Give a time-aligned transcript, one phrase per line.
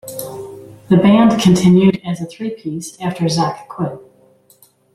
[0.89, 3.99] The band continued as a three-piece after Zack quit.